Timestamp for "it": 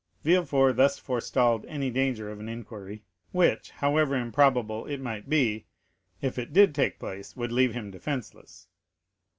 4.87-4.99, 6.39-6.51